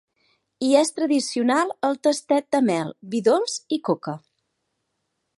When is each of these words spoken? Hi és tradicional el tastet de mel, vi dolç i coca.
Hi 0.67 0.69
és 0.77 0.91
tradicional 0.99 1.73
el 1.89 1.99
tastet 2.07 2.47
de 2.55 2.61
mel, 2.69 2.89
vi 3.11 3.21
dolç 3.27 3.59
i 3.77 3.79
coca. 3.91 4.15